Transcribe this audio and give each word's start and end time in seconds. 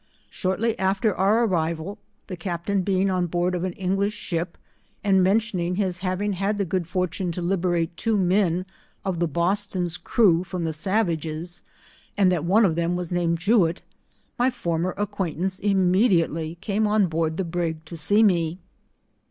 Shortly 0.31 0.79
after 0.79 1.13
our 1.15 1.43
arrival, 1.45 1.99
the 2.25 2.35
captain 2.35 2.81
being 2.81 3.11
on 3.11 3.27
board 3.27 3.53
of 3.53 3.63
an 3.63 3.73
English 3.73 4.15
ship, 4.15 4.57
and 5.03 5.21
mentioning 5.23 5.75
his 5.75 5.99
having 5.99 6.33
had 6.33 6.57
the 6.57 6.65
good 6.65 6.87
fortune 6.87 7.31
to 7.33 7.41
liberate 7.43 7.95
two 7.95 8.17
men 8.17 8.65
of 9.05 9.19
the 9.19 9.27
Boston's 9.27 9.97
crew 9.97 10.43
from 10.43 10.63
the 10.63 10.73
savages, 10.73 11.61
and 12.17 12.31
that 12.31 12.43
one 12.45 12.65
of 12.65 12.73
them 12.75 12.95
was 12.95 13.11
named 13.11 13.37
Jewitt, 13.37 13.83
ray 14.39 14.49
former 14.49 14.95
acquaintance 14.97 15.59
immediately 15.59 16.57
came 16.61 16.87
on 16.87 17.05
board 17.05 17.37
the 17.37 17.43
brig 17.43 17.85
to 17.85 17.95
see 17.95 18.23
me. 18.23 18.57